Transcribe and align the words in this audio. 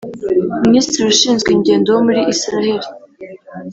Minisitiri 0.65 1.03
ushinzwe 1.13 1.49
ingendo 1.55 1.91
muri 2.05 2.21
Isiraheli 2.33 2.87